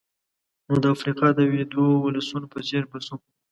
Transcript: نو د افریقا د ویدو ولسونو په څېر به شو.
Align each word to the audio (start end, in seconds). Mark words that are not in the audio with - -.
نو 0.67 0.75
د 0.83 0.85
افریقا 0.95 1.27
د 1.35 1.39
ویدو 1.51 1.85
ولسونو 2.05 2.47
په 2.53 2.59
څېر 2.67 2.83
به 2.91 2.97
شو. 3.05 3.15